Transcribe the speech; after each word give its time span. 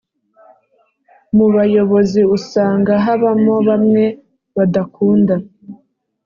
Mubayobozi 1.35 2.21
usanga 2.37 2.91
habamo 3.05 3.55
bamwe 3.67 4.05
badakunda 4.55 5.35